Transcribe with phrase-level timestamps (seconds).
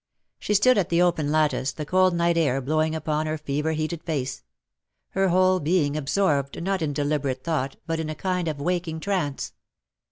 [0.39, 4.01] She stood at the open lattice, the cold night air blowing upon her fever heated
[4.03, 4.41] face;
[5.09, 9.53] her whole being absorbed not in deliberate thought, but in a kind of waking trance.